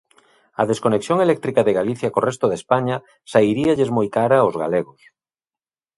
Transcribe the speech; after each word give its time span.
A 0.61 0.63
desconexión 0.71 1.17
eléctrica 1.25 1.61
de 1.63 1.75
Galicia 1.79 2.11
co 2.13 2.25
resto 2.29 2.45
de 2.49 2.57
España 2.61 2.95
sairíalles 3.31 3.89
moi 3.97 4.07
cara 4.17 4.37
aos 4.39 4.55
galegos. 4.63 5.01